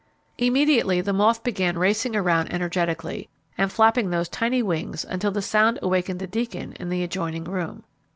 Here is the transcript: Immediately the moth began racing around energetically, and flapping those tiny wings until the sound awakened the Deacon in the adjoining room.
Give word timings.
Immediately 0.39 1.01
the 1.01 1.13
moth 1.13 1.43
began 1.43 1.77
racing 1.77 2.15
around 2.15 2.51
energetically, 2.51 3.29
and 3.55 3.71
flapping 3.71 4.09
those 4.09 4.27
tiny 4.27 4.63
wings 4.63 5.05
until 5.07 5.29
the 5.29 5.43
sound 5.43 5.77
awakened 5.83 6.17
the 6.19 6.25
Deacon 6.25 6.73
in 6.79 6.89
the 6.89 7.03
adjoining 7.03 7.43
room. 7.43 7.83